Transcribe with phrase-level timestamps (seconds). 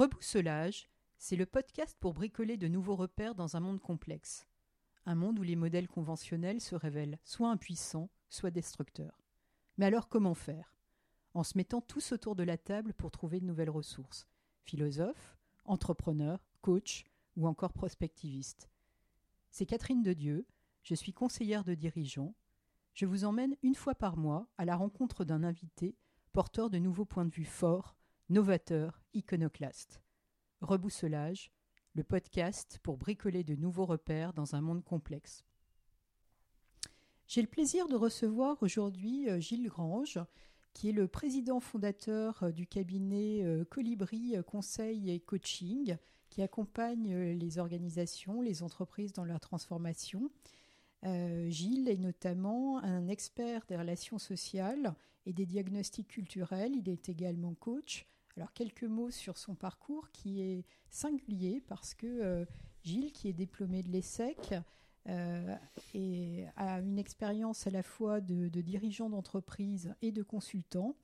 [0.00, 4.46] Rebousselage, c'est le podcast pour bricoler de nouveaux repères dans un monde complexe.
[5.04, 9.20] Un monde où les modèles conventionnels se révèlent soit impuissants, soit destructeurs.
[9.76, 10.74] Mais alors comment faire?
[11.34, 14.26] En se mettant tous autour de la table pour trouver de nouvelles ressources.
[14.62, 15.36] Philosophes,
[15.66, 17.04] entrepreneurs, coachs
[17.36, 18.70] ou encore prospectivistes.
[19.50, 20.46] C'est Catherine de Dieu,
[20.82, 22.34] je suis conseillère de dirigeants.
[22.94, 25.94] Je vous emmène une fois par mois à la rencontre d'un invité
[26.32, 27.99] porteur de nouveaux points de vue forts,
[28.30, 30.00] novateurs, iconoclastes.
[30.60, 31.50] Rebousselage,
[31.94, 35.44] le podcast pour bricoler de nouveaux repères dans un monde complexe.
[37.26, 40.20] J'ai le plaisir de recevoir aujourd'hui euh, Gilles Grange,
[40.74, 45.96] qui est le président fondateur euh, du cabinet euh, Colibri Conseil et Coaching,
[46.28, 50.30] qui accompagne les organisations, les entreprises dans leur transformation.
[51.02, 54.94] Gilles est notamment un expert des relations sociales
[55.26, 56.76] et des diagnostics culturels.
[56.76, 58.06] Il est également coach,
[58.40, 62.46] alors quelques mots sur son parcours qui est singulier parce que euh,
[62.82, 64.54] Gilles, qui est diplômé de l'ESSEC,
[65.10, 65.56] euh,
[66.56, 70.96] a une expérience à la fois de, dirigeant d'entreprise et de consultant.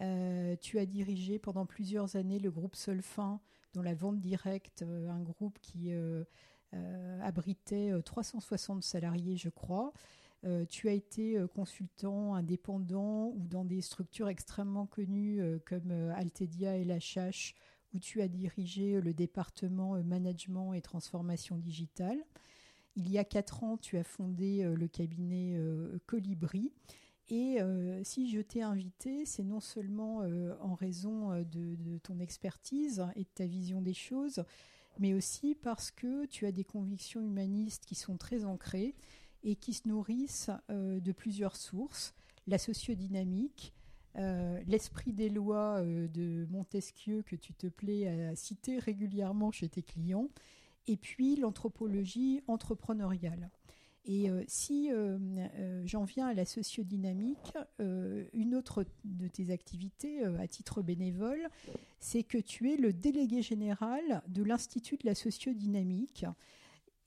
[0.00, 3.40] Euh, tu as dirigé pendant plusieurs années le groupe Solfin
[3.74, 5.90] dans la vente directe, un groupe qui
[7.20, 9.92] abritait 360 salariés, je crois.
[10.44, 15.90] Euh, tu as été euh, consultant indépendant ou dans des structures extrêmement connues euh, comme
[16.14, 17.54] Altedia et Chache,
[17.92, 22.18] où tu as dirigé le département management et transformation digitale.
[22.96, 25.58] Il y a quatre ans, tu as fondé le cabinet
[26.06, 26.72] Colibri.
[27.30, 27.58] Et
[28.02, 30.18] si je t'ai invité, c'est non seulement
[30.60, 34.44] en raison de, ton expertise et de ta vision des choses,
[34.98, 38.96] mais aussi parce que tu as des convictions humanistes qui sont très ancrées
[39.42, 42.14] et qui se nourrissent euh, de plusieurs sources.
[42.46, 43.74] La sociodynamique,
[44.16, 49.68] euh, l'esprit des lois euh, de Montesquieu que tu te plais à citer régulièrement chez
[49.68, 50.28] tes clients,
[50.86, 53.50] et puis l'anthropologie entrepreneuriale.
[54.10, 54.88] Et si
[55.84, 61.50] j'en viens à la sociodynamique, une autre de tes activités à titre bénévole,
[62.00, 66.24] c'est que tu es le délégué général de l'Institut de la sociodynamique,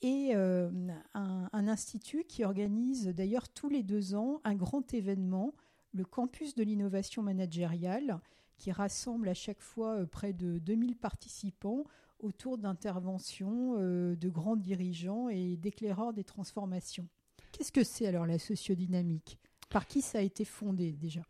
[0.01, 0.69] et euh,
[1.13, 5.53] un, institut qui organise d'ailleurs tous les deux ans un grand événement,
[5.94, 8.19] le campus de l'innovation managériale,
[8.57, 11.84] qui rassemble à chaque fois euh, près de 2000 participants
[12.19, 17.07] autour d'interventions euh, de grands dirigeants et d'éclaireurs des transformations.
[17.51, 19.38] Qu'est-ce que c'est alors la sociodynamique?
[19.69, 21.22] Par qui ça a été fondé déjà?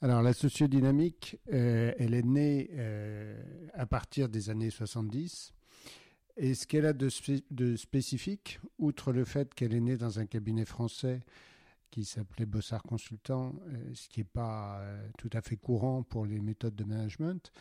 [0.00, 2.70] Alors la sociodynamique, elle est née
[3.72, 5.54] à partir des années 70
[6.36, 7.08] et ce qu'elle a de,
[7.76, 11.20] spécifique, outre le fait qu'elle est née dans un cabinet français
[11.90, 16.26] qui s'appelait Bossard Consultant, euh, ce qui n'est pas euh, tout à fait courant pour
[16.26, 17.52] les méthodes de management,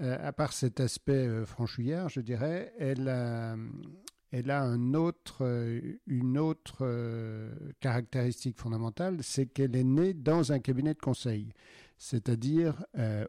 [0.00, 3.56] euh, à part cet aspect franchouillard, je dirais, elle a,
[4.32, 4.96] une
[6.38, 6.74] autre
[7.78, 11.52] caractéristique fondamentale, c'est qu'elle est née dans un cabinet de conseil,
[11.98, 12.84] c'est-à-dire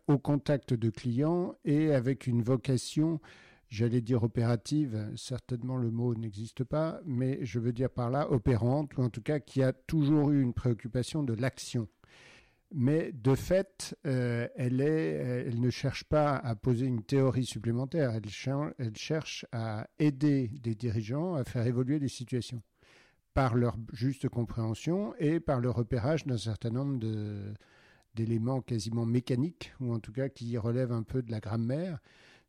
[0.08, 3.20] au contact de clients et avec une vocation
[3.69, 8.97] j'allais dire opérative, certainement le mot n'existe pas, mais je veux dire par là opérante,
[8.97, 11.88] ou en tout cas qui a toujours eu une préoccupation de l'action.
[12.72, 18.12] Mais de fait, euh, elle, est, elle ne cherche pas à poser une théorie supplémentaire,
[18.12, 18.29] elle,
[18.78, 22.62] elle cherche à aider des dirigeants à faire évoluer les situations
[23.34, 27.00] par leur juste compréhension et par le repérage d'un certain nombre
[28.13, 32.00] d'éléments quasiment mécaniques, ou en tout cas qui relèvent un peu de la grammaire,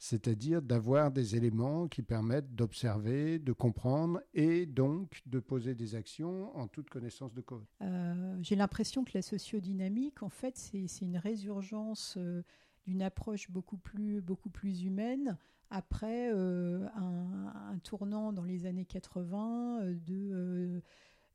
[0.01, 6.57] c'est-à-dire d'avoir des éléments qui permettent d'observer, de comprendre et donc de poser des actions
[6.57, 7.67] en toute connaissance de cause.
[7.83, 12.43] Euh, j'ai l'impression que la sociodynamique, en fait, c'est une résurgence euh,
[12.87, 15.37] d'une approche beaucoup plus, beaucoup plus humaine
[15.69, 20.83] après euh, un, tournant dans les années 80 de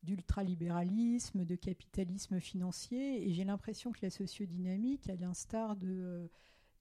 [0.04, 3.28] d'ultralibéralisme, de capitalisme financier.
[3.28, 6.30] Et j'ai l'impression que la sociodynamique, à l'instar de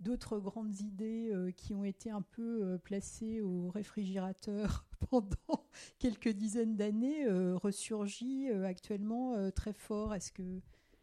[0.00, 5.66] d'autres grandes idées euh, qui ont été un peu euh, placées au réfrigérateur pendant
[5.98, 10.14] quelques dizaines d'années euh, ressurgit actuellement très fort.
[10.14, 10.42] Est-ce que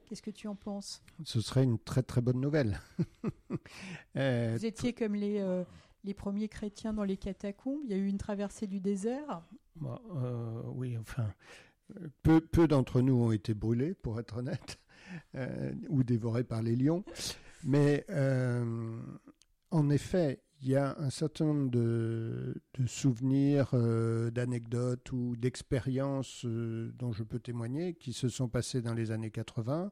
[0.05, 1.01] Qu'est-ce que tu en penses?
[1.23, 2.81] Ce serait une très très bonne nouvelle.
[4.15, 5.41] Vous étiez comme les,
[6.03, 7.79] les premiers chrétiens dans les catacombes.
[7.85, 9.41] Il y a eu une traversée du désert.
[9.77, 10.01] Bah,
[10.65, 11.33] oui, enfin,
[12.23, 14.81] peu, peu d'entre nous ont été brûlés, pour être honnête,
[15.87, 17.05] ou dévorés par les lions.
[17.63, 18.99] Mais euh,
[19.71, 26.91] en effet, il y a un certain nombre de, souvenirs, euh, d'anecdotes ou d'expériences euh,
[26.97, 29.91] dont je peux témoigner qui se sont passées dans les années 80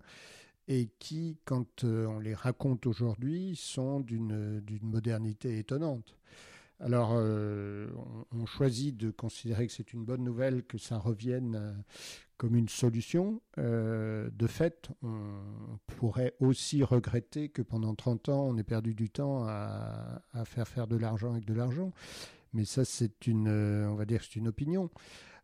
[0.68, 6.19] et qui, quand on les raconte aujourd'hui, sont d'une modernité étonnante.
[6.80, 11.84] Alors, on, choisit de considérer que c'est une bonne nouvelle que ça revienne
[12.38, 13.42] comme une solution.
[13.58, 19.44] de fait, on pourrait aussi regretter que pendant 30 ans, on ait perdu du temps
[19.46, 21.92] à, faire faire de l'argent avec de l'argent.
[22.54, 24.90] Mais ça, c'est une, on va dire, c'est une opinion.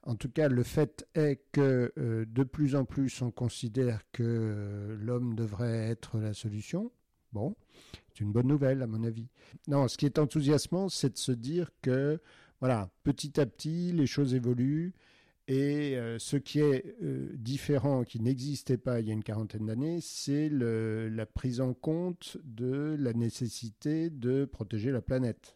[0.06, 4.24] En tout cas, le fait est que euh, de plus en plus, on considère que
[4.24, 6.92] euh, l'homme devrait être la solution.
[7.36, 7.54] Bon,
[8.14, 9.28] c'est une bonne nouvelle, à mon avis.
[9.68, 12.20] Non, ce qui est enthousiasmant, c'est de se dire que,
[12.62, 14.94] voilà, petit à petit, les choses évoluent.
[15.48, 16.96] Et euh, ce qui est
[17.36, 22.38] différent, qui n'existait pas il y a une quarantaine d'années, c'est la prise en compte
[22.44, 25.56] de la nécessité de protéger la planète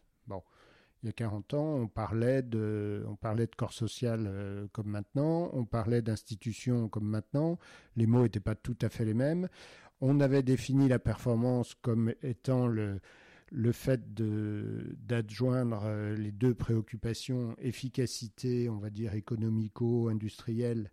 [1.02, 4.88] il y a 40 ans, on parlait de, on parlait de corps social euh, comme
[4.88, 7.58] maintenant, on parlait d'institutions comme maintenant.
[7.96, 9.48] Les mots n'étaient pas tout à fait les mêmes.
[10.00, 13.00] On avait défini la performance comme étant le,
[13.50, 20.90] le fait d'adjoindre euh, les deux préoccupations, efficacité, on va dire économico-industrielle,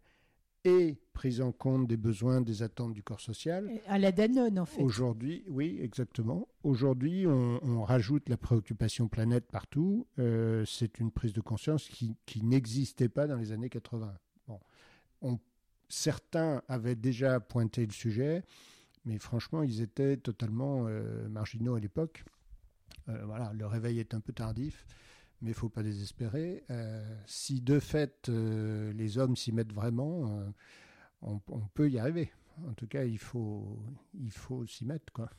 [0.66, 3.70] et prise en compte des besoins, des attentes du corps social.
[3.88, 4.82] À la Danone, en fait.
[4.82, 6.48] Aujourd'hui, oui, exactement.
[6.64, 10.08] Aujourd'hui, on, rajoute la préoccupation planète partout.
[10.20, 14.14] Euh, c'est une prise de conscience qui, n'existait pas dans les années 80.
[14.48, 14.60] Bon.
[15.22, 15.40] On,
[15.88, 18.44] certains avaient déjà pointé le sujet,
[19.08, 22.26] mais franchement, ils étaient totalement euh, marginaux à l'époque.
[23.08, 24.86] Euh, voilà, le réveil est un peu tardif
[25.42, 26.64] mais il ne faut pas désespérer.
[26.72, 30.44] Euh, si de fait les hommes s'y mettent vraiment,
[31.22, 31.40] on,
[31.76, 32.32] peut y arriver.
[32.68, 33.78] En tout cas, il faut,
[34.16, 35.14] il faut s'y mettre.
[35.14, 35.30] Quoi.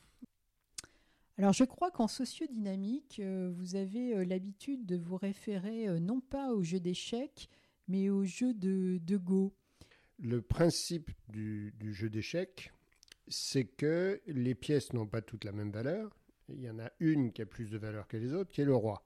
[1.37, 6.79] Alors je crois qu'en sociodynamique, vous avez l'habitude de vous référer non pas au jeu
[6.79, 7.49] d'échecs,
[7.89, 9.53] mais au jeu de, de Go.
[10.17, 12.71] Le principe du, du jeu d'échecs,
[13.29, 16.15] c'est que les pièces n'ont pas toutes la même valeur.
[16.49, 18.65] Il y en a une qui a plus de valeur que les autres, qui est
[18.65, 19.03] le roi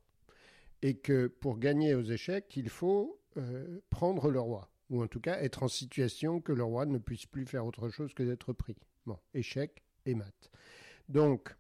[0.84, 5.22] et que pour gagner aux échecs, il faut euh, prendre le roi, ou en tout
[5.22, 8.52] cas être en situation que le roi ne puisse plus faire autre chose que d'être
[8.52, 8.76] pris.
[9.06, 10.52] Bon, échec et mat.
[11.08, 11.56] Donc,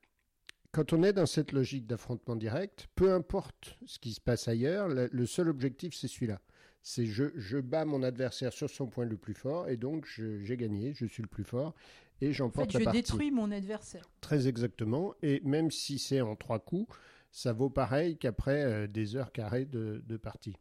[0.73, 4.89] quand on est dans cette logique d'affrontement direct, peu importe ce qui se passe ailleurs,
[4.89, 6.41] le, seul objectif, c'est celui-là.
[6.81, 10.57] C'est je, je bats mon adversaire sur son point le plus fort, et donc j'ai
[10.57, 11.75] gagné, je suis le plus fort,
[12.23, 12.99] et j'emporte en fait, la partie.
[12.99, 14.09] Je détruis mon adversaire.
[14.21, 16.93] Très exactement, et même si c'est en trois coups,
[17.31, 20.55] ça vaut pareil qu'après euh, des heures carrées de, partie.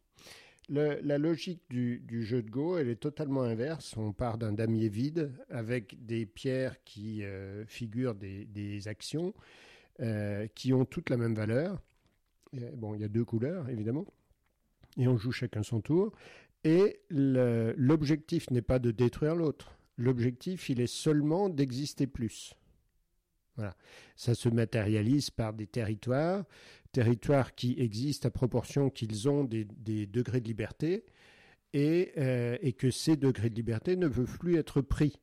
[0.67, 3.95] la logique du, jeu de Go, elle est totalement inverse.
[3.95, 9.33] On part d'un damier vide avec des pierres qui euh, figurent des, actions
[10.01, 11.79] euh, qui ont toutes la même valeur.
[12.75, 14.05] bon, il y a deux couleurs, évidemment.
[14.97, 16.11] Et on joue chacun son tour.
[16.63, 19.77] Et l'objectif n'est pas de détruire l'autre.
[20.03, 22.53] L'objectif, il est seulement d'exister plus.
[23.55, 23.73] Voilà.
[24.17, 26.43] Ça se matérialise par des territoires,
[26.91, 29.65] territoires qui existent à proportion qu'ils ont des,
[30.05, 31.05] degrés de liberté
[31.75, 35.19] euh, et, que ces degrés de liberté ne peuvent plus être pris.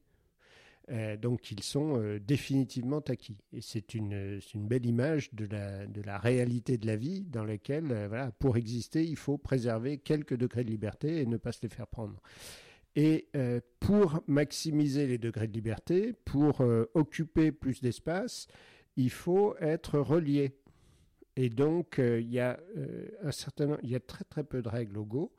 [0.91, 3.37] Euh, donc ils sont euh, définitivement acquis.
[3.53, 8.57] Et c'est une, belle image de la, réalité de la vie dans laquelle, voilà, pour
[8.57, 12.17] exister, il faut préserver quelques degrés de liberté et ne pas se les faire prendre.
[12.97, 18.49] Et euh, pour maximiser les degrés de liberté, pour euh, occuper plus d'espace,
[18.97, 20.57] il faut être relié.
[21.37, 22.59] Et donc, euh, il y a
[23.83, 25.33] y a très très peu de règles au Go,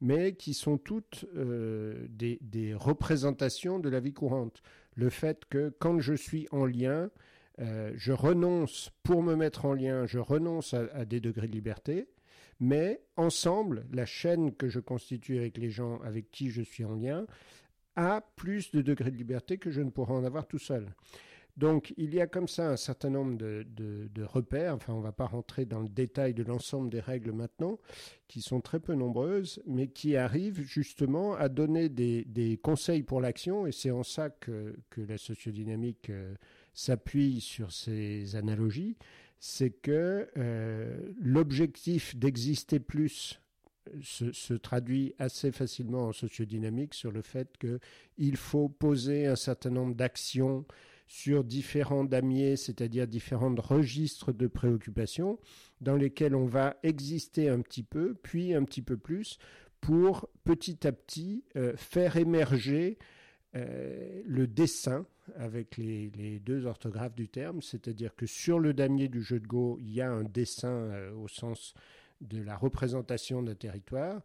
[0.00, 4.62] mais qui sont toutes des, représentations de la vie courante.
[4.94, 7.10] Le fait que quand je suis en lien,
[7.58, 12.06] je renonce pour me mettre en lien, je renonce à des degrés de liberté
[12.60, 16.94] mais ensemble, la chaîne que je constitue avec les gens avec qui je suis en
[16.94, 17.26] lien
[17.96, 20.94] a plus de degrés de liberté que je ne pourrais en avoir tout seul.
[21.56, 25.12] Donc il y a comme ça un certain nombre de, repères, enfin on ne va
[25.12, 27.78] pas rentrer dans le détail de l'ensemble des règles maintenant,
[28.28, 33.66] qui sont très peu nombreuses, mais qui arrivent justement à donner des, conseils pour l'action,
[33.66, 36.34] et c'est en ça que, la sociodynamique euh,
[36.74, 38.96] s'appuie sur ces analogies,
[39.38, 43.40] c'est que euh, l'objectif d'exister plus
[44.02, 49.94] se, traduit assez facilement en sociodynamique sur le fait qu'il faut poser un certain nombre
[49.94, 50.64] d'actions
[51.08, 55.38] sur différents damiers, c'est-à-dire différents registres de préoccupations,
[55.80, 59.38] dans lesquels on va exister un petit peu, puis un petit peu plus,
[59.80, 62.98] pour petit à petit euh, faire émerger
[63.54, 69.22] euh, le dessin avec les, deux orthographes du terme, c'est-à-dire que sur le damier du
[69.22, 71.74] jeu de Go, il y a un dessin euh, au sens
[72.20, 74.22] de la représentation d'un territoire,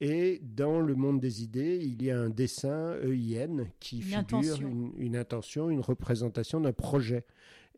[0.00, 4.60] Et dans le monde des idées, il y a un dessin EIN qui figure
[4.96, 7.24] une, intention, une représentation d'un projet.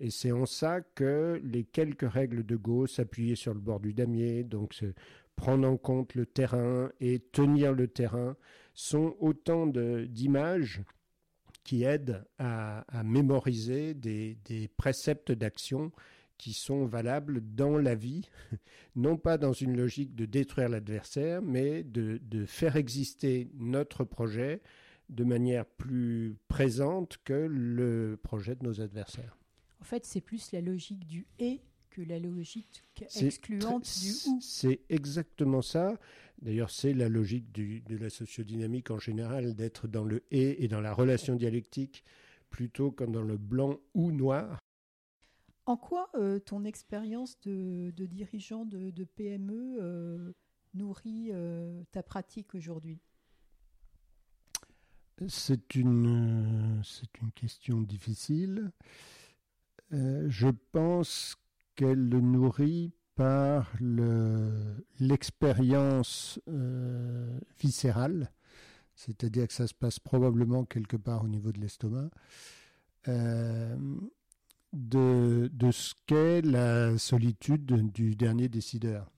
[0.01, 3.95] Et c'est en ça que les quelques règles de Gauss, s'appuyer sur le bord du
[3.95, 4.75] damier, donc
[5.35, 8.37] prendre en compte le terrain et tenir le terrain,
[8.75, 10.83] sont autant d'images
[11.69, 15.93] qui aident à, mémoriser des, des préceptes d'action
[16.39, 18.27] qui sont valables dans la vie,
[18.97, 24.63] non pas dans une logique de détruire l'adversaire, mais de, de, faire exister notre projet
[25.11, 29.37] de manière plus présente que le projet de nos adversaires.
[29.83, 31.61] En fait, c'est plus la logique du et
[31.91, 32.83] que la logique
[33.21, 34.41] excluante du ou.
[34.41, 35.99] C'est exactement ça.
[36.43, 40.69] D'ailleurs, c'est la logique du, de la sociodynamique en général, d'être dans le et et
[40.69, 42.05] dans la relation dialectique
[42.51, 44.59] plutôt que dans le blanc ou noir.
[45.67, 50.33] En quoi euh, ton expérience de, dirigeant de, PME euh,
[50.75, 53.01] nourrit euh, ta pratique aujourd'hui?
[55.27, 58.71] C'est une, c'est une question difficile.
[59.91, 61.37] je pense
[61.75, 63.71] qu'elle le nourrit par
[65.01, 66.41] l'expérience
[67.59, 68.31] viscérale,
[68.95, 72.11] c'est-à-dire que ça se passe probablement quelque part au niveau de l'estomac
[74.73, 79.11] de, de ce qu'est la solitude du dernier décideur.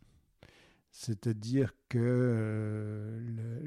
[0.93, 3.65] C'est-à-dire que euh,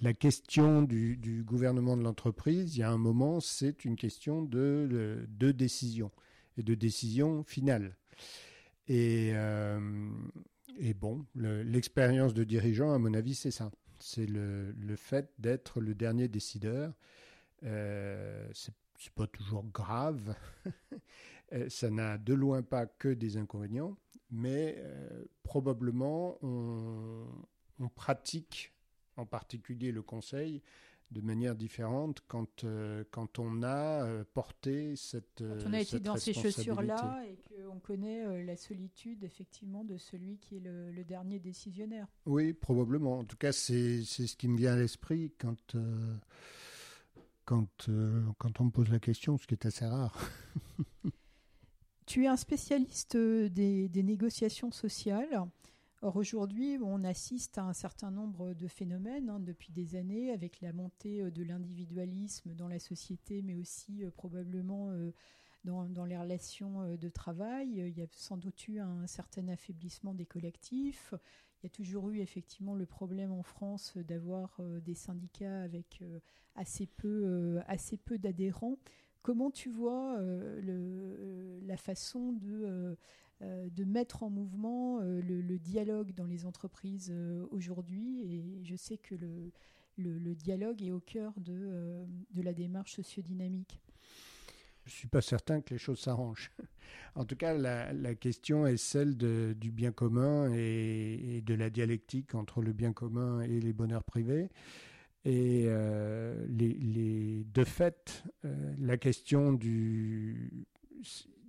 [0.00, 5.26] la question du, gouvernement de l'entreprise, il y a un moment, c'est une question de,
[5.38, 6.10] décision
[6.56, 7.96] et de décision finale.
[8.88, 10.10] Et, euh,
[10.78, 13.70] et bon, l'expérience de dirigeant, à mon avis, c'est ça.
[13.98, 16.92] C'est le, fait d'être le dernier décideur.
[17.62, 20.34] Euh, c'est pas toujours grave.
[21.52, 23.98] Euh, ça n'a de loin pas que des inconvénients,
[24.30, 27.26] mais euh, probablement on,
[27.94, 28.72] pratique
[29.18, 30.62] en particulier le conseil
[31.12, 36.16] de manière différente quand, euh, quand on a porté cette Quand on a été dans
[36.16, 41.38] ces chaussures-là et qu'on connaît la solitude effectivement de celui qui est le, le, dernier
[41.38, 42.08] décisionnaire.
[42.26, 43.18] Oui, probablement.
[43.18, 45.76] En tout cas, c'est ce qui me vient à l'esprit quand
[47.44, 50.16] quand, euh, quand on me pose la question, ce qui est assez rare.
[52.06, 55.42] tu es un spécialiste euh, des, des négociations sociales.
[56.02, 60.60] Or aujourd'hui, on assiste à un certain nombre de phénomènes hein, depuis des années, avec
[60.60, 64.92] la montée euh, de l'individualisme dans la société, mais aussi probablement
[65.64, 67.68] dans, dans, les relations de travail.
[67.76, 71.14] Il y a sans doute eu un certain affaiblissement des collectifs.
[71.62, 76.02] Il y a toujours eu effectivement le problème en France d'avoir des syndicats avec
[76.54, 78.78] assez peu, euh, assez peu d'adhérents.
[79.22, 82.96] Comment tu vois euh, euh, la façon de,
[83.42, 87.12] de mettre en mouvement le, dialogue dans les entreprises
[87.50, 89.14] aujourd'hui Et je sais que
[89.96, 92.06] le, dialogue est au cœur de,
[92.36, 93.80] la démarche sociodynamique.
[94.84, 96.50] Je ne suis pas certain que les choses s'arrangent.
[97.14, 102.62] En tout cas, la, question est celle du bien commun et, de la dialectique entre
[102.62, 104.50] le bien commun et les bonheurs privés.
[105.24, 109.58] Et euh, de fait, euh, la question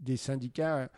[0.01, 0.91] des syndicats,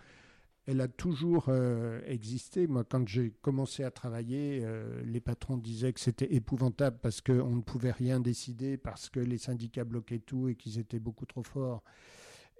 [0.65, 2.67] elle a toujours euh, existé.
[2.67, 4.65] Moi, quand j'ai commencé à travailler,
[5.03, 9.37] les patrons disaient que c'était épouvantable parce qu'on ne pouvait rien décider, parce que les
[9.37, 11.83] syndicats bloquaient tout et qu'ils étaient beaucoup trop forts.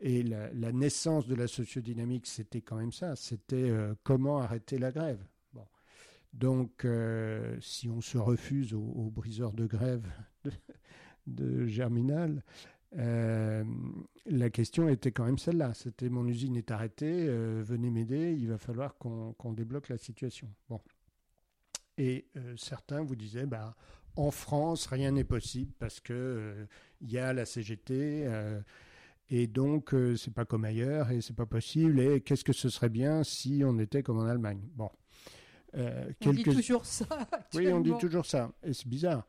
[0.01, 3.15] Et la, naissance de la sociodynamique, c'était quand même ça.
[3.15, 3.71] C'était
[4.03, 5.25] comment arrêter la grève.
[6.35, 10.05] Donc, euh, si on se refuse aux, briseurs de grève
[11.27, 12.43] de, Germinal,
[12.97, 13.63] euh,
[14.25, 15.73] la question était quand même celle-là.
[15.73, 20.49] C'était mon usine est arrêtée, euh, venez m'aider, il va falloir qu'on débloque la situation.
[20.69, 20.81] Bon.
[21.97, 22.27] Et
[22.57, 23.73] certains vous disaient, bah,
[24.17, 26.67] en France, rien n'est possible parce que
[26.99, 28.29] il y a la CGT.
[29.29, 32.01] et donc, c'est pas comme ailleurs et c'est pas possible.
[32.01, 34.59] Et qu'est-ce que ce serait bien si on était comme en Allemagne?
[34.73, 34.89] Bon,
[35.77, 37.05] euh, on dit toujours ça.
[37.53, 38.51] Oui, on dit toujours ça.
[38.63, 39.25] Et c'est bizarre.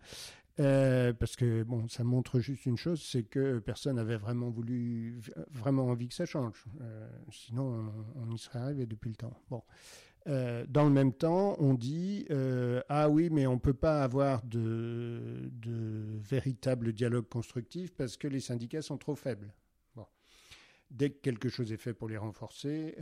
[0.58, 5.20] Euh, parce que bon, ça montre juste une chose, c'est que personne n'avait vraiment voulu,
[5.50, 6.64] vraiment envie que ça change.
[6.80, 9.38] Euh, sinon, on, y serait arrivé depuis le temps.
[9.50, 9.62] Bon.
[10.26, 12.26] dans le même temps, on dit
[12.88, 18.40] ah oui, mais on peut pas avoir de, de véritable dialogue constructif parce que les
[18.40, 19.52] syndicats sont trop faibles.
[19.94, 20.06] Bon.
[20.90, 22.96] Dès que quelque chose est fait pour les renforcer,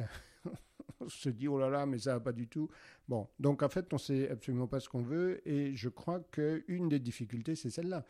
[1.01, 2.69] on se dit oh là là, mais ça va pas du tout.
[3.09, 6.89] Bon, donc en fait, on sait absolument pas ce qu'on veut, et je crois qu'une
[6.89, 8.05] des difficultés, c'est celle-là.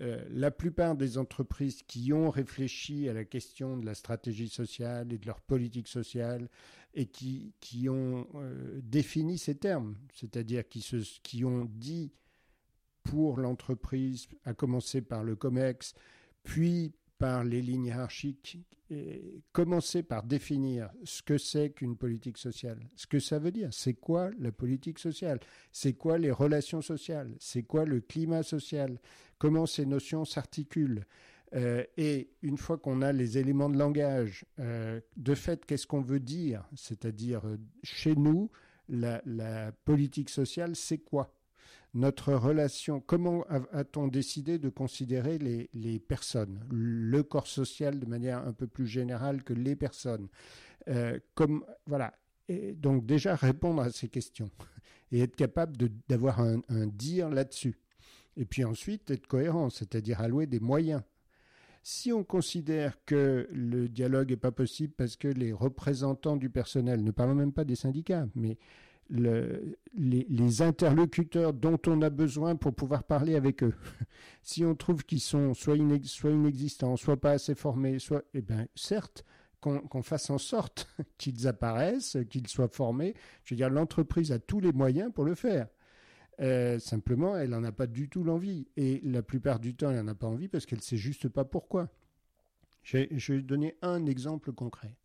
[0.00, 5.12] Euh, la plupart des entreprises qui ont réfléchi à la question de la stratégie sociale
[5.12, 6.48] et de leur politique sociale
[6.94, 12.12] et qui, qui ont euh, défini ces termes, c'est-à-dire qui, se, qui ont dit
[13.02, 15.94] pour l'entreprise, à commencer par le COMEX,
[16.44, 18.58] puis par les lignes hiérarchiques,
[19.52, 23.94] commencer par définir ce que c'est qu'une politique sociale, ce que ça veut dire, c'est
[23.94, 25.40] quoi la politique sociale,
[25.72, 28.98] c'est quoi les relations sociales, c'est quoi le climat social,
[29.38, 31.04] comment ces notions s'articulent?
[31.54, 36.02] Euh, et une fois qu'on a les éléments de langage, euh, de fait, qu'est-ce qu'on
[36.02, 36.64] veut dire?
[36.76, 38.50] C'est-à-dire, euh, chez nous,
[38.88, 41.37] la politique sociale, c'est quoi?
[41.94, 48.52] Notre relation, comment a-t-on décidé de considérer les, personnes, le corps social de manière un
[48.52, 50.28] peu plus générale que les personnes
[50.88, 52.14] euh, comme, voilà.
[52.48, 54.50] Et donc déjà répondre à ces questions
[55.12, 55.76] et être capable
[56.08, 57.78] d'avoir un, un, dire là-dessus.
[58.36, 61.02] Et puis ensuite être cohérent, c'est-à-dire allouer des moyens.
[61.82, 67.02] Si on considère que le dialogue n'est pas possible parce que les représentants du personnel,
[67.02, 68.58] ne parlons même pas des syndicats, mais
[69.08, 73.74] le, les, interlocuteurs dont on a besoin pour pouvoir parler avec eux.
[74.42, 78.66] si on trouve qu'ils sont soit, soit, inexistants, soit pas assez formés, soit, eh bien,
[78.74, 79.24] certes,
[79.60, 80.88] qu'on fasse en sorte
[81.18, 83.14] qu'ils apparaissent, qu'ils soient formés.
[83.44, 85.68] Je veux dire, l'entreprise a tous les moyens pour le faire.
[86.40, 88.68] Euh, simplement, elle n'en a pas du tout l'envie.
[88.76, 91.28] Et la plupart du temps, elle n'en a pas envie parce qu'elle ne sait juste
[91.28, 91.88] pas pourquoi.
[92.82, 94.96] Je vais donner un exemple concret.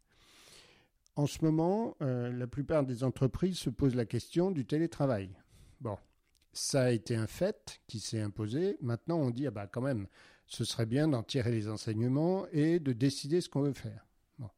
[1.15, 5.29] En ce moment, euh, la plupart des entreprises se posent la question du télétravail.
[5.79, 5.97] Bon,
[6.53, 8.77] ça a été un fait qui s'est imposé.
[8.81, 10.07] Maintenant, on dit, ah bah quand même,
[10.47, 14.07] ce serait bien d'en tirer les enseignements et de décider ce qu'on veut faire.
[14.39, 14.49] Bon.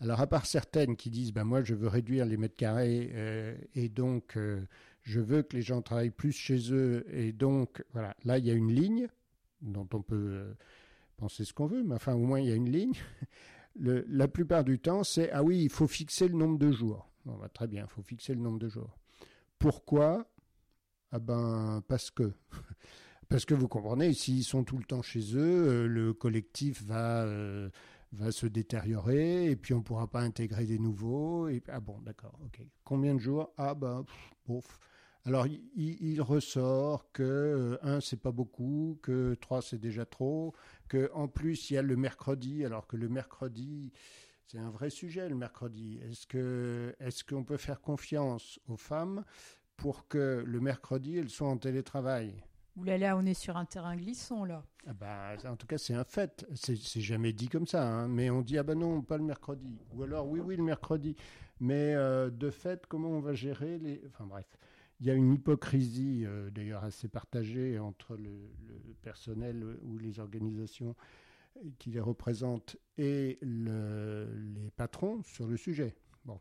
[0.00, 3.54] Alors, à part certaines qui disent, bah moi, je veux réduire les mètres carrés euh,
[3.74, 4.64] et donc euh,
[5.02, 8.50] je veux que les gens travaillent plus chez eux et donc, voilà, là, il y
[8.50, 9.08] a une ligne
[9.60, 10.54] dont on peut
[11.18, 12.94] penser ce qu'on veut, mais enfin, au moins, il y a une ligne
[13.76, 17.08] la plupart du temps, c'est ah oui, il faut fixer le nombre de jours.
[17.24, 18.98] Bah, très bien, il faut fixer le nombre de jours.
[19.58, 20.26] Pourquoi?
[21.12, 22.32] Ah ben parce que.
[23.28, 27.22] Parce que vous comprenez, s'ils sont tout le temps chez eux, euh, le collectif va,
[27.22, 27.70] euh,
[28.10, 31.46] va se détériorer et puis on ne pourra pas intégrer des nouveaux.
[31.46, 32.60] Et, ah bon, d'accord, ok.
[32.82, 33.52] Combien de jours?
[33.56, 34.04] Ah ben,
[34.48, 34.80] bof.
[35.26, 40.54] Alors, il, ressort que euh, un, c'est pas beaucoup, que trois, c'est déjà trop,
[40.88, 43.92] que en plus, il y a le mercredi, alors que le mercredi,
[44.46, 46.00] c'est un vrai sujet, le mercredi.
[46.08, 49.24] Est-ce que est-ce qu'on peut faire confiance aux femmes
[49.76, 52.42] pour que le mercredi, elles soient en télétravail?
[52.76, 54.64] Ouh là là, on est sur un terrain glissant, là.
[54.86, 56.46] Ah bah, en tout cas, c'est un fait.
[56.54, 58.08] C'est jamais dit comme ça, hein.
[58.08, 59.78] mais on dit ah ben non, pas le mercredi.
[59.94, 61.14] Ou alors oui, oui, le mercredi.
[61.60, 64.02] Mais euh, de fait, comment on va gérer les.
[64.08, 64.46] Enfin bref.
[65.00, 68.50] Il y a une hypocrisie, euh, d'ailleurs assez partagée, entre le,
[69.02, 70.94] personnel ou les organisations
[71.78, 75.94] qui les représentent et les patrons sur le sujet.
[76.24, 76.38] Bon.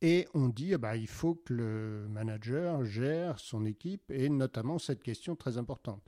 [0.00, 5.02] Et on dit, bah, il faut que le manager gère son équipe et notamment cette
[5.02, 6.02] question très importante.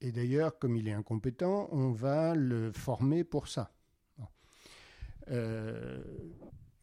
[0.00, 3.72] Et d'ailleurs, comme il est incompétent, on va le former pour ça.
[5.30, 6.02] Euh,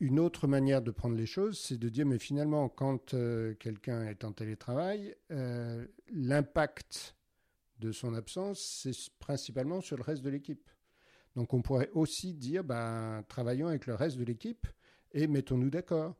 [0.01, 4.07] une autre manière de prendre les choses, c'est de dire, mais finalement, quand euh, quelqu'un
[4.07, 7.15] est en télétravail, euh, l'impact
[7.77, 10.67] de son absence, c'est principalement sur le reste de l'équipe.
[11.35, 14.65] Donc on pourrait aussi dire, ben, travaillons avec le reste de l'équipe
[15.11, 16.15] et mettons-nous d'accord.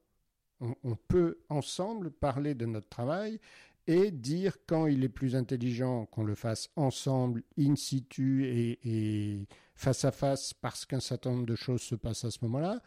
[0.60, 3.40] On, peut ensemble parler de notre travail
[3.88, 9.48] et dire quand il est plus intelligent qu'on le fasse ensemble, in situ et
[9.82, 12.82] face à face, parce qu'un certain nombre de choses se passent à ce moment-là.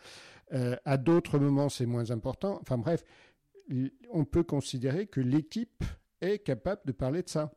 [0.52, 2.58] Euh, à d'autres moments, c'est moins important.
[2.60, 3.04] Enfin bref,
[4.10, 5.84] on peut considérer que l'équipe
[6.20, 7.52] est capable de parler de ça.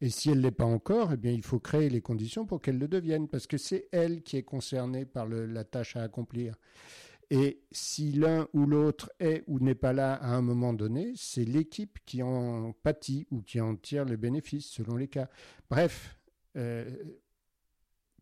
[0.00, 2.60] Et si elle ne l'est pas encore, eh bien, il faut créer les conditions pour
[2.62, 6.54] qu'elle le devienne, parce que c'est elle qui est concernée par la tâche à accomplir.
[7.30, 11.44] Et si l'un ou l'autre est ou n'est pas là à un moment donné, c'est
[11.44, 15.28] l'équipe qui en pâtit ou qui en tire les bénéfices, selon les cas.
[15.68, 16.18] Bref,
[16.56, 16.90] euh,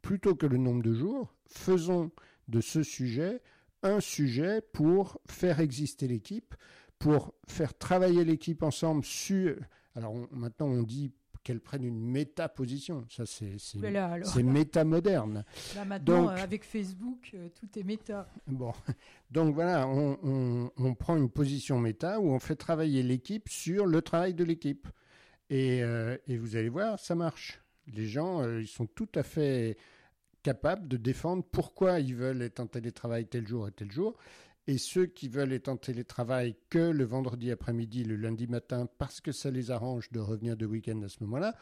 [0.03, 2.11] plutôt que le nombre de jours, faisons
[2.49, 3.41] de ce sujet
[3.83, 6.55] un sujet pour faire exister l'équipe,
[6.99, 9.57] pour faire travailler l'équipe ensemble sur...
[9.95, 11.13] Alors maintenant on dit
[11.49, 13.07] qu'elle prenne une méta-position.
[13.09, 13.57] Ça, c'est
[14.43, 15.47] méta-moderne.
[15.75, 18.29] Là, maintenant, Donc, euh, avec Facebook, euh, tout est méta.
[18.47, 18.75] Bon.
[19.31, 24.03] Donc, voilà, on, on, prend une position méta où on fait travailler l'équipe sur le
[24.03, 24.89] travail de l'équipe.
[25.49, 27.63] Et, euh, et, vous allez voir, ça marche.
[27.87, 29.79] Les gens, ils sont tout à fait
[30.49, 34.17] capables de défendre pourquoi ils veulent être en télétravail tel jour et tel jour.
[34.67, 39.21] Et ceux qui veulent être en télétravail que le vendredi après-midi, le lundi matin, parce
[39.21, 41.55] que ça les arrange de revenir de week-end à ce moment-là,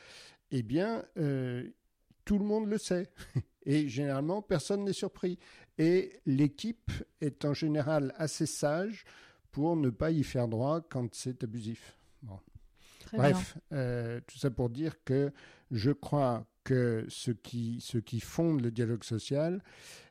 [0.53, 1.69] eh bien, euh,
[2.25, 3.11] tout le monde le sait.
[3.67, 5.37] Et généralement, personne n'est surpris.
[5.79, 9.05] Et l'équipe est en général assez sage
[9.51, 11.99] pour ne pas y faire droit quand c'est abusif.
[13.13, 15.33] Bref, euh, tout ça pour dire que
[15.73, 19.63] je crois que ce qui, ce qui fonde le dialogue social,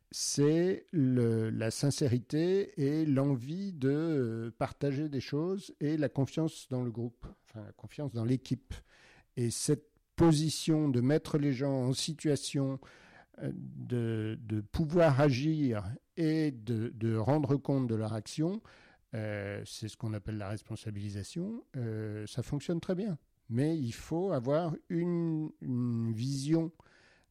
[0.10, 7.28] c'est la sincérité et l'envie de partager des choses et la confiance dans le groupe,
[7.44, 8.74] enfin la confiance dans l'équipe.
[9.36, 12.80] Et cette position de mettre les gens en situation
[13.42, 15.84] euh, de, de pouvoir agir
[16.16, 18.62] et de, de, rendre compte de leur action,
[19.14, 23.18] euh, c'est ce qu'on appelle la responsabilisation, euh, ça fonctionne très bien.
[23.50, 26.72] Mais il faut avoir une, une vision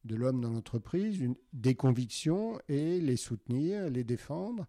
[0.05, 1.23] de l'homme dans l'entreprise,
[1.53, 4.67] des convictions et les soutenir, les défendre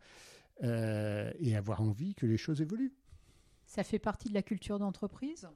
[0.63, 2.95] et avoir envie que les choses évoluent.
[3.67, 5.47] Ça fait partie de la culture d'entreprise?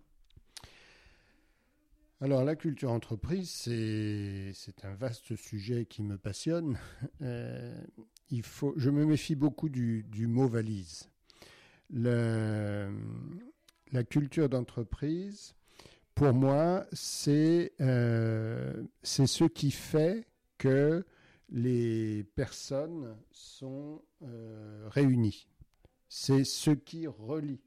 [2.23, 6.79] Alors la culture entreprise, c'est un vaste sujet qui me passionne.
[7.23, 7.83] Euh,
[8.29, 11.09] il faut, je me méfie beaucoup du, mot valise.
[11.91, 12.91] la
[14.09, 15.55] culture d'entreprise,
[16.21, 20.27] pour moi, c'est euh, ce qui fait
[20.59, 21.07] que
[21.49, 25.49] les personnes sont euh, réunies.
[26.11, 27.63] C'est ce qui relie.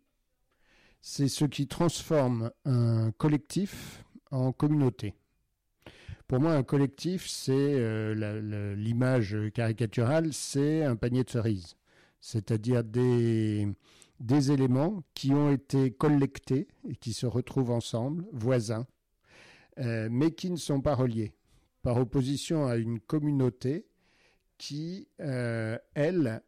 [1.01, 5.15] C'est ce qui transforme un collectif en communauté.
[6.27, 11.75] Pour moi, un collectif, c'est euh, l'image caricaturale, c'est un panier de cerises,
[12.21, 13.67] c'est-à-dire des,
[14.23, 18.87] des éléments qui ont été collectés et qui se retrouvent ensemble, voisins,
[19.79, 21.35] euh, mais qui ne sont pas reliés,
[21.81, 23.85] par opposition à une communauté
[24.57, 26.41] qui, euh, elle,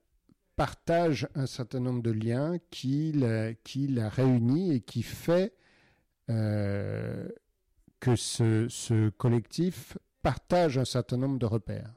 [0.56, 5.54] partage un certain nombre de liens, qui la, qui la réunit et qui fait
[6.28, 11.92] que ce, collectif partage un certain nombre de repères.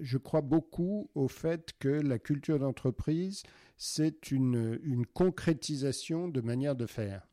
[0.00, 3.42] Je crois beaucoup au fait que la culture d'entreprise,
[3.76, 7.26] c'est une, concrétisation de manière de faire.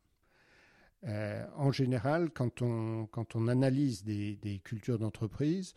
[1.04, 5.74] Euh, en général, quand on, analyse des, cultures d'entreprise,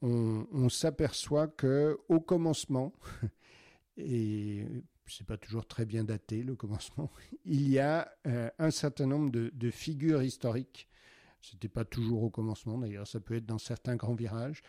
[0.00, 2.92] on, s'aperçoit que au commencement,
[3.96, 4.66] et
[5.06, 7.10] c'est pas toujours très bien daté le commencement,
[7.44, 10.88] il y a euh, un certain nombre de figures historiques
[11.52, 14.62] n'était pas toujours au commencement d'ailleurs, ça peut être dans certains grands virages,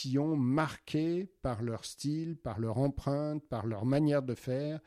[0.00, 4.80] qui ont marqué par leur style, par leur empreinte, par leur manière de faire,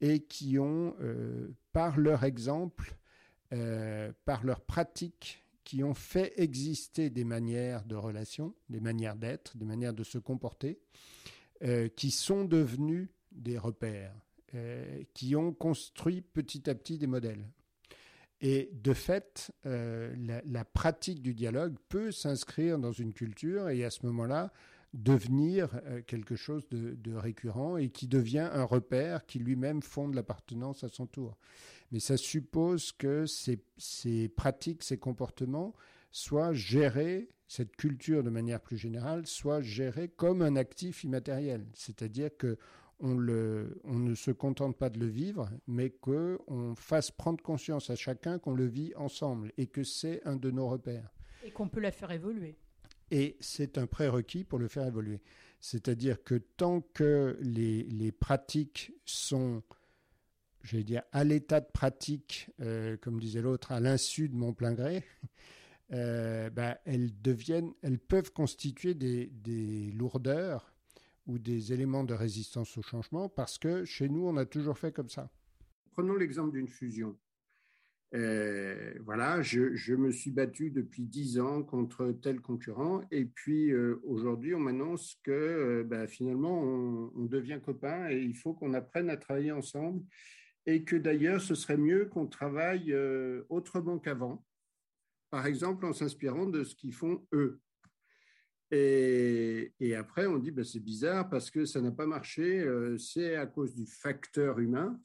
[0.00, 2.96] et qui ont, euh, par leur exemple,
[3.52, 9.56] euh, par leur pratique, qui ont fait exister des manières de relation, des manières d'être,
[9.56, 10.80] des manières de se comporter,
[11.62, 14.16] euh, qui sont devenus des repères,
[15.14, 17.46] qui ont construit petit à petit des modèles.
[18.40, 23.90] Et de fait, euh, la, pratique du dialogue peut s'inscrire dans une culture et à
[23.90, 24.52] ce moment-là
[24.92, 30.84] devenir euh, quelque chose de, récurrent et qui devient un repère qui lui-même fonde l'appartenance
[30.84, 31.36] à son tour.
[31.92, 35.74] Mais ça suppose que ces, ces, pratiques, ces comportements
[36.12, 41.66] soient gérés, cette culture de manière plus générale, soit gérée comme un actif immatériel.
[41.74, 42.58] C'est-à-dire que
[43.00, 48.38] on, ne se contente pas de le vivre, mais qu'on fasse prendre conscience à chacun
[48.38, 51.12] qu'on le vit ensemble et que c'est un de nos repères.
[51.44, 52.56] Et qu'on peut la faire évoluer.
[53.10, 55.20] Et c'est un prérequis pour le faire évoluer.
[55.60, 59.62] C'est-à-dire que tant que les, pratiques sont,
[60.62, 64.72] j'allais dire, à l'état de pratique, euh, comme disait l'autre, à l'insu de mon plein
[64.72, 65.04] gré,
[65.92, 70.72] euh, ben, elles deviennent, elles peuvent constituer des lourdeurs
[71.26, 74.92] ou des éléments de résistance au changement parce que chez nous, on a toujours fait
[74.92, 75.30] comme ça.
[75.92, 77.16] Prenons l'exemple d'une fusion.
[78.14, 84.00] Euh, voilà, je, me suis battu depuis dix ans contre tel concurrent et puis euh,
[84.04, 88.74] aujourd'hui on m'annonce que euh, bah, finalement on, on, devient copains et il faut qu'on
[88.74, 90.04] apprenne à travailler ensemble
[90.66, 92.94] et que d'ailleurs ce serait mieux qu'on travaille
[93.48, 94.44] autrement qu'avant,
[95.30, 97.60] par exemple en s'inspirant de ce qu'ils font eux.
[98.72, 103.36] Et, après, on dit, ben, c'est bizarre parce que ça n'a pas marché, euh, c'est
[103.36, 104.98] à cause du facteur humain,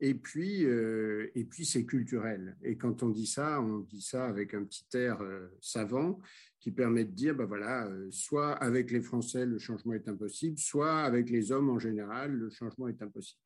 [0.00, 2.56] et puis, euh, et puis c'est culturel.
[2.62, 6.20] Et quand on dit ça, on dit ça avec un petit air euh, savant
[6.58, 11.00] qui permet de dire, ben voilà, soit avec les Français, le changement est impossible, soit
[11.00, 13.40] avec les hommes en général, le changement est impossible.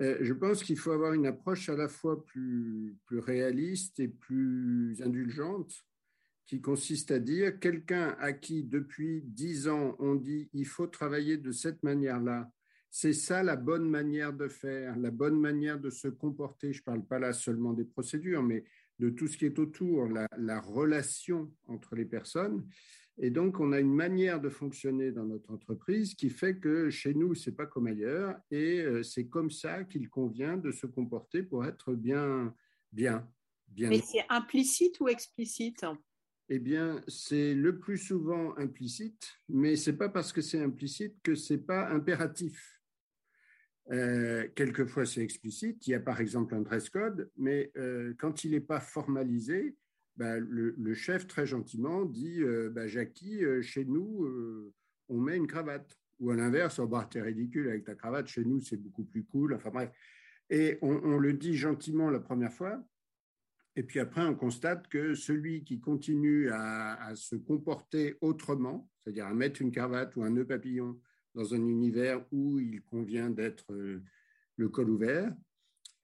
[0.00, 5.00] je pense qu'il faut avoir une approche à la fois plus, plus réaliste et plus
[5.02, 5.84] indulgente
[6.46, 11.36] qui consiste à dire quelqu'un à qui depuis dix ans on dit il faut travailler
[11.36, 12.50] de cette manière-là,
[12.90, 16.72] c'est ça la bonne manière de faire, la bonne manière de se comporter.
[16.72, 18.62] Je ne parle pas là seulement des procédures, mais
[19.00, 22.64] de tout ce qui est autour, la, la, relation entre les personnes.
[23.18, 27.14] Et donc, on a une manière de fonctionner dans notre entreprise qui fait que chez
[27.14, 31.42] nous, c'est pas comme ailleurs, et euh, c'est comme ça qu'il convient de se comporter
[31.42, 32.54] pour être bien,
[32.92, 33.28] bien,
[33.76, 35.84] Mais c'est implicite ou explicite?
[36.50, 41.34] Eh bien, c'est le plus souvent implicite, mais c'est pas parce que c'est implicite que
[41.34, 42.80] c'est pas impératif.
[43.90, 45.86] Euh, quelquefois, c'est explicite.
[45.86, 49.76] Il y a par exemple un dress code, mais euh, quand il n'est pas formalisé,
[50.16, 54.72] bah, le, chef très gentiment dit euh, bah, Jackie, chez nous,
[55.08, 55.98] on met une cravate.
[56.20, 59.24] Ou à l'inverse, oh, bah, t'es ridicule avec ta cravate, chez nous, c'est beaucoup plus
[59.24, 59.54] cool.
[59.54, 59.90] Enfin bref.
[60.50, 62.82] Et on, le dit gentiment la première fois,
[63.76, 69.34] et puis après, on constate que celui qui continue à, se comporter autrement, c'est-à-dire à
[69.34, 71.00] mettre une cravate ou un nœud papillon
[71.34, 74.02] dans un univers où il convient d'être euh,
[74.56, 75.34] le col ouvert,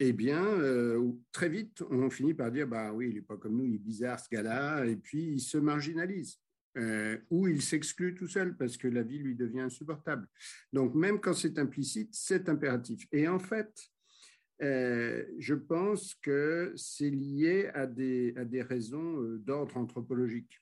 [0.00, 3.56] eh bien, euh, très vite, on finit par dire, bah oui, il n'est pas comme
[3.56, 6.40] nous, il est bizarre ce gars-là, et puis il se marginalise.
[6.78, 10.28] Euh, ou il s'exclut tout seul parce que la vie lui devient insupportable.
[10.72, 13.08] Donc même quand c'est implicite, c'est impératif.
[13.10, 13.90] Et en fait,
[14.62, 20.60] euh, je pense que c'est lié à des, à des raisons euh, d'ordre anthropologique.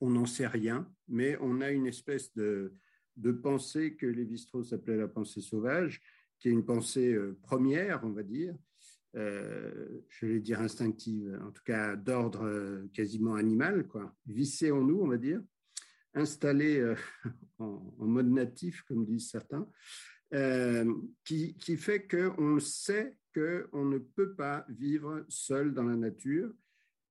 [0.00, 2.74] On n'en sait rien, mais on a une espèce de,
[3.16, 6.00] de pensée que Lévi-Strauss appelait la pensée sauvage,
[6.40, 8.54] qui est une pensée euh, première, on va dire,
[9.16, 15.06] je vais dire instinctive, en tout cas d'ordre quasiment animal, quoi, vissée en nous, on
[15.06, 15.40] va dire,
[16.14, 16.82] installée
[17.60, 19.68] en, en, mode natif, comme disent certains,
[20.32, 20.92] euh,
[21.24, 26.50] qui, fait qu'on sait qu'on ne peut pas vivre seul dans la nature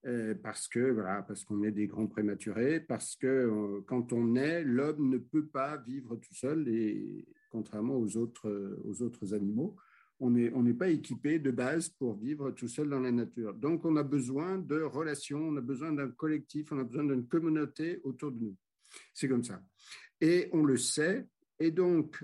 [0.06, 4.36] euh, parce que voilà, parce qu'on est des grands prématurés, parce que euh, quand on
[4.36, 9.78] est, l'homme ne peut pas vivre tout seul et contrairement aux autres, aux autres animaux,
[10.20, 13.54] on n'est on n'est pas équipé de base pour vivre tout seul dans la nature.
[13.54, 17.28] Donc on a besoin de relations, on a besoin d'un collectif, on a besoin d'une
[17.28, 18.58] communauté autour de nous.
[19.14, 19.62] C'est comme ça.
[20.20, 21.28] Et on le sait
[21.64, 22.22] et donc,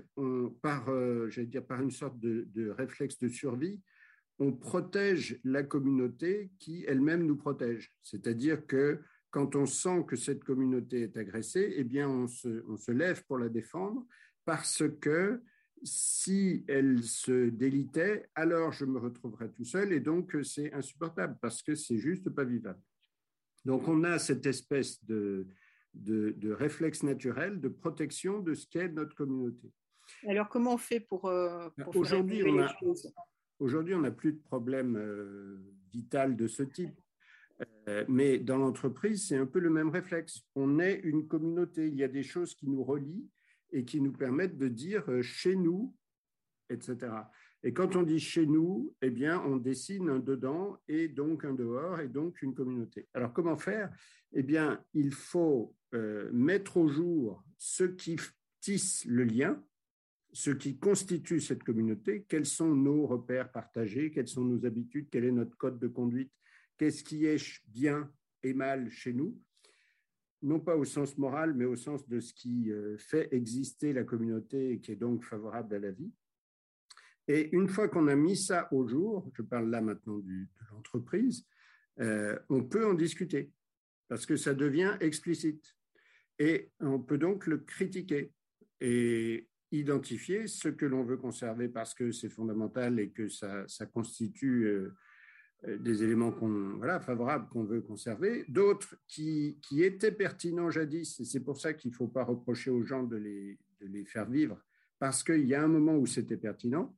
[0.60, 3.80] par, euh, dire, par une sorte de, réflexe de survie,
[4.38, 7.90] on protège la communauté qui elle-même nous protège.
[8.02, 9.00] C'est-à-dire que
[9.30, 13.24] quand on sent que cette communauté est agressée, eh bien, on se, on se lève
[13.24, 14.06] pour la défendre
[14.44, 15.40] parce que
[15.82, 21.62] si elle se délitait, alors je me retrouverais tout seul et donc c'est insupportable parce
[21.62, 22.82] que c'est juste pas vivable.
[23.64, 25.46] Donc on a cette espèce de,
[25.94, 29.70] de, réflexe naturel de protection de ce qu'est notre communauté.
[30.26, 32.74] Alors, comment on fait pour, euh, aujourd'hui, on a,
[33.58, 35.58] aujourd'hui, on n'a plus de problème euh,
[35.92, 37.00] vital de ce type.
[37.88, 40.42] Euh, mais dans l'entreprise, c'est un peu le même réflexe.
[40.54, 41.86] On est une communauté.
[41.86, 43.28] Il y a des choses qui nous relient
[43.70, 45.94] et qui nous permettent de dire chez nous,
[46.70, 47.12] etc.
[47.62, 51.52] Et quand on dit chez nous, eh bien, on dessine un dedans et donc un
[51.52, 53.08] dehors et donc une communauté.
[53.12, 53.90] Alors, comment faire?
[54.32, 58.16] Eh bien, il faut euh, mettre au jour ce qui
[58.60, 59.62] tisse le lien,
[60.32, 65.24] ce qui constitue cette communauté, quels sont nos repères partagés, quelles sont nos habitudes, quel
[65.24, 66.32] est notre code de conduite,
[66.78, 68.10] qu'est-ce qui est bien
[68.42, 69.38] et mal chez nous,
[70.42, 74.04] non pas au sens moral, mais au sens de ce qui euh, fait exister la
[74.04, 76.12] communauté et qui est donc favorable à la vie.
[77.30, 81.46] Et une fois qu'on a mis ça au jour, je parle là maintenant de l'entreprise,
[82.00, 83.52] euh, on peut en discuter
[84.08, 85.76] parce que ça devient explicite.
[86.40, 88.32] Et on peut donc le critiquer
[88.80, 93.64] et identifier ce que l'on veut conserver parce que c'est fondamental et que ça,
[93.94, 94.92] constitue euh,
[95.68, 96.32] euh, des éléments
[96.78, 101.74] voilà, favorables qu'on veut conserver, d'autres qui, qui, étaient pertinents jadis, et c'est pour ça
[101.74, 104.60] qu'il ne faut pas reprocher aux gens de les, de les faire vivre,
[105.00, 106.94] parce qu'il y a un moment où c'était pertinent,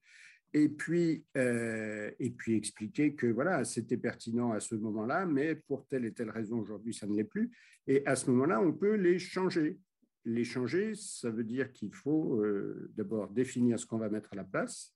[0.53, 5.87] et puis, euh, et puis expliquer que voilà, c'était pertinent à ce moment-là, mais pour
[5.87, 7.51] telle et telle raison aujourd'hui, ça ne l'est plus.
[7.87, 9.79] Et à ce moment-là, on peut les changer.
[10.27, 14.37] Les changer, ça veut dire qu'il faut euh, d'abord définir ce qu'on va mettre à
[14.37, 14.95] la place,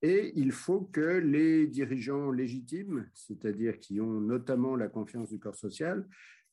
[0.00, 5.54] et il faut que les dirigeants légitimes, c'est-à-dire qui ont notamment la confiance du corps
[5.54, 6.08] social,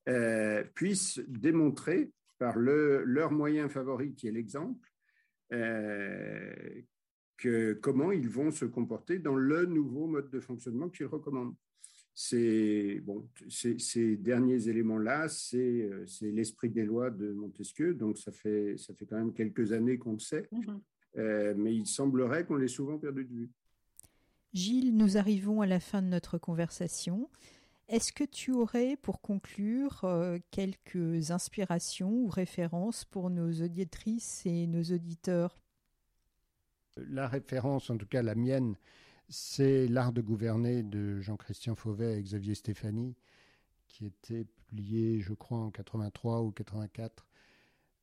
[0.08, 4.89] euh, puissent démontrer par le, leur moyen favori, qui est l'exemple,
[7.82, 11.56] comment ils vont se comporter dans le nouveau mode de fonctionnement qu'ils recommandent.
[12.22, 18.76] C'est bon, ces derniers éléments-là, euh, c'est l'esprit des lois de Montesquieu, donc ça fait,
[18.78, 20.82] ça fait quand même quelques années qu'on le sait, mhm.
[21.18, 23.50] euh, mais il semblerait qu'on l'ait souvent perdu de vue.
[24.52, 27.30] Gilles, nous arrivons à la fin de notre conversation.
[27.90, 34.68] Est-ce que tu aurais, pour conclure, euh, quelques inspirations ou références pour nos auditrices et
[34.68, 35.60] nos auditeurs?
[36.98, 38.76] La référence, en tout cas la mienne,
[39.28, 43.16] c'est L'art de gouverner de Jean-Christian Fauvet et Xavier Stéphanie,
[43.88, 47.26] qui était publié, je crois, en 83 ou 84.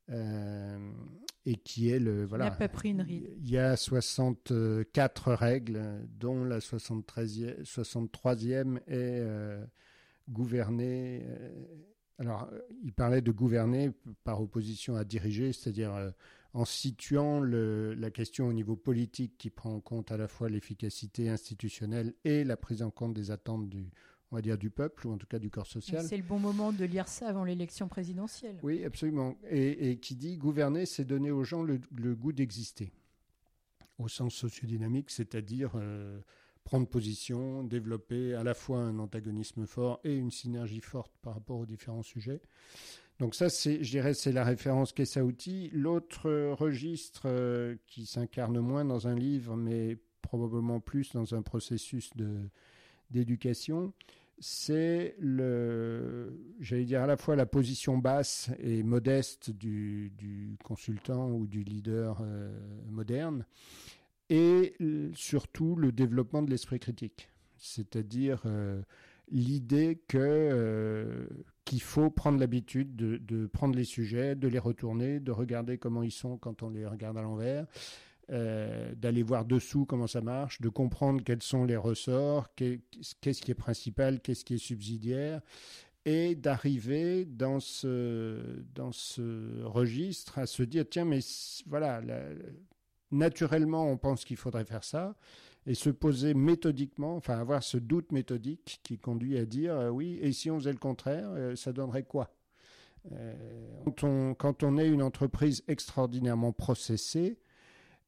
[0.09, 2.45] Et qui est le voilà.
[2.45, 3.29] Il n'a pas pris une ride.
[3.39, 5.81] Il y a 64 règles,
[6.19, 9.23] dont la 73e, 63e est
[10.29, 11.25] gouvernée.
[12.19, 12.49] alors,
[12.83, 13.91] il parlait de gouverner
[14.23, 16.13] par opposition à diriger, c'est-à-dire
[16.53, 20.49] en situant le, la question au niveau politique qui prend en compte à la fois
[20.49, 23.91] l'efficacité institutionnelle et la prise en compte des attentes du,
[24.31, 26.05] on va dire, du peuple, ou en tout cas du corps social.
[26.05, 28.59] C'est le bon moment de lire ça avant l'élection présidentielle.
[28.61, 29.37] Oui, absolument.
[29.49, 31.79] Et, qui dit gouverner, c'est donner aux gens le,
[32.15, 32.91] goût d'exister,
[33.97, 36.19] au sens sociodynamique, c'est-à-dire euh,
[36.65, 41.59] prendre position, développer à la fois un antagonisme fort et une synergie forte par rapport
[41.59, 42.41] aux différents sujets.
[43.19, 45.69] Donc ça, c'est, je dirais, c'est la référence outil.
[45.73, 52.13] L'autre registre euh, qui s'incarne moins dans un livre, mais probablement plus dans un processus
[52.15, 52.49] de,
[53.11, 53.93] d'éducation,
[54.39, 61.47] c'est le, j'allais dire à la fois la position basse et modeste du, consultant ou
[61.47, 62.51] du leader euh,
[62.89, 63.45] moderne,
[64.29, 64.75] et
[65.13, 68.81] surtout le développement de l'esprit critique, c'est-à-dire euh,
[69.31, 71.27] l'idée que
[71.67, 76.11] qu'il faut prendre l'habitude de, prendre les sujets, de les retourner, de regarder comment ils
[76.11, 77.65] sont quand on les regarde à l'envers,
[78.29, 83.51] euh, d'aller voir dessous comment ça marche, de comprendre quels sont les ressorts, qu'est-ce qui
[83.51, 85.39] est principal, qu'est-ce qui est subsidiaire,
[86.03, 88.37] et d'arriver dans ce,
[88.75, 91.19] dans ce registre à se dire, tiens, mais
[91.67, 92.01] voilà,
[93.11, 95.15] naturellement, on pense qu'il faudrait faire ça
[95.65, 100.19] et se poser méthodiquement, enfin avoir ce doute méthodique qui conduit à dire euh, oui,
[100.21, 102.33] et si on faisait le contraire, euh, ça donnerait quoi?
[103.85, 107.39] Quand, on, quand, on, est une entreprise extraordinairement processée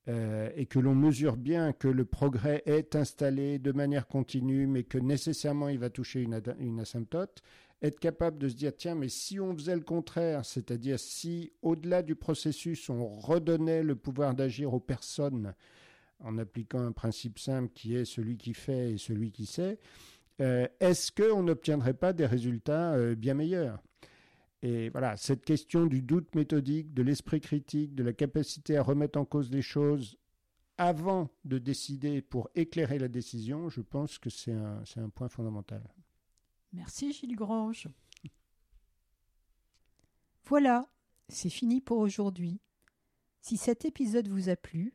[0.08, 4.98] et que l'on mesure bien que le progrès est installé de manière continue, mais que
[4.98, 7.44] nécessairement il va toucher une, une asymptote,
[7.82, 12.02] être capable de se dire tiens mais si on faisait le contraire, c'est-à-dire si au-delà
[12.02, 15.54] du processus on redonnait le pouvoir d'agir aux personnes
[16.22, 19.80] en appliquant un principe simple qui est celui qui fait et celui qui sait,
[20.42, 23.82] euh, est-ce qu'on n'obtiendrait pas des résultats euh, bien meilleurs?
[24.62, 29.18] Et voilà, cette question du doute méthodique, de l'esprit critique, de la capacité à remettre
[29.18, 30.18] en cause les choses
[30.78, 35.84] avant de décider pour éclairer la décision, je pense que c'est un, un point fondamental.
[36.74, 37.88] Merci Gilles Grange.
[40.46, 40.90] Voilà,
[41.28, 42.60] c'est fini pour aujourd'hui.
[43.42, 44.94] Si cet épisode vous a plu,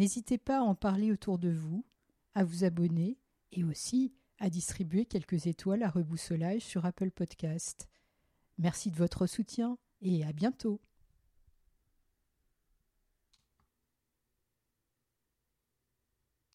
[0.00, 1.84] N'hésitez pas à en parler autour de vous,
[2.32, 3.18] à vous abonner
[3.52, 7.89] et aussi à distribuer quelques étoiles à reboussolage sur Apple Podcast.
[8.60, 10.82] Merci de votre soutien et à bientôt.